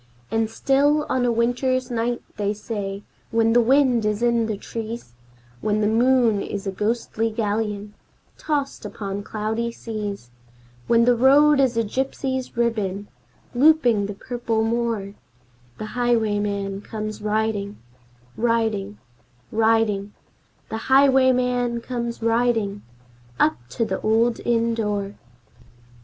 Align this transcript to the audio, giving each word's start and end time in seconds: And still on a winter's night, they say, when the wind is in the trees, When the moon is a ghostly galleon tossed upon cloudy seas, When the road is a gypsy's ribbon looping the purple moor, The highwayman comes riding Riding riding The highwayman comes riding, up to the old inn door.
And 0.31 0.49
still 0.49 1.05
on 1.09 1.25
a 1.25 1.31
winter's 1.31 1.91
night, 1.91 2.23
they 2.35 2.55
say, 2.55 3.03
when 3.29 3.53
the 3.53 3.61
wind 3.61 4.03
is 4.03 4.23
in 4.23 4.47
the 4.47 4.57
trees, 4.57 5.13
When 5.59 5.79
the 5.81 5.85
moon 5.87 6.41
is 6.41 6.65
a 6.65 6.71
ghostly 6.71 7.29
galleon 7.29 7.93
tossed 8.35 8.83
upon 8.83 9.21
cloudy 9.21 9.71
seas, 9.71 10.31
When 10.87 11.05
the 11.05 11.15
road 11.15 11.59
is 11.59 11.77
a 11.77 11.83
gypsy's 11.83 12.57
ribbon 12.57 13.09
looping 13.53 14.07
the 14.07 14.15
purple 14.15 14.63
moor, 14.63 15.13
The 15.77 15.85
highwayman 15.93 16.81
comes 16.81 17.21
riding 17.21 17.77
Riding 18.35 18.97
riding 19.51 20.13
The 20.69 20.77
highwayman 20.89 21.79
comes 21.81 22.23
riding, 22.23 22.81
up 23.39 23.55
to 23.69 23.85
the 23.85 24.01
old 24.01 24.39
inn 24.39 24.73
door. 24.73 25.13